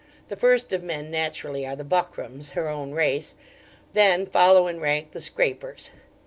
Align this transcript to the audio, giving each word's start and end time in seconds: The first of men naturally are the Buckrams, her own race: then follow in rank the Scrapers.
The 0.29 0.35
first 0.35 0.73
of 0.73 0.81
men 0.81 1.11
naturally 1.11 1.63
are 1.63 1.75
the 1.75 1.83
Buckrams, 1.83 2.53
her 2.53 2.67
own 2.67 2.91
race: 2.93 3.35
then 3.93 4.25
follow 4.25 4.65
in 4.65 4.79
rank 4.79 5.11
the 5.11 5.21
Scrapers. 5.21 5.91